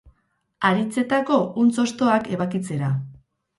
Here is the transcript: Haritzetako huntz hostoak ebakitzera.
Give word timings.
Haritzetako 0.69 1.37
huntz 1.65 1.71
hostoak 1.85 2.33
ebakitzera. 2.39 2.93